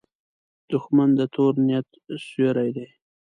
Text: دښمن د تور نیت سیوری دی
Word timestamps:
دښمن 0.69 1.09
د 1.19 1.21
تور 1.33 1.53
نیت 1.67 1.87
سیوری 2.25 2.69
دی 2.75 2.87